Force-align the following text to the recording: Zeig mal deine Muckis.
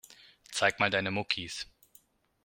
Zeig 0.51 0.79
mal 0.79 0.89
deine 0.89 1.11
Muckis. 1.11 1.67